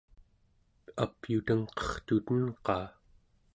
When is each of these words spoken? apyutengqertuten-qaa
apyutengqertuten-qaa 1.03 2.85